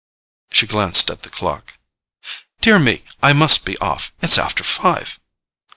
[0.51, 1.77] She glanced at the clock.
[2.59, 3.03] "Dear me!
[3.21, 4.15] I must be off.
[4.19, 5.19] It's after five."